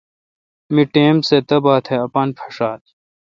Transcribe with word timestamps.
مہ 0.73 0.83
ٹائم 0.93 1.15
سہ 1.27 1.37
تہ 1.47 1.57
باتھ 1.63 1.89
اپان 2.05 2.29
پݭام۔ 2.37 2.79